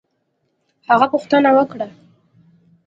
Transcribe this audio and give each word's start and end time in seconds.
هغه 0.89 1.05
پوښتنه 1.13 1.49
وکړه 1.57 1.87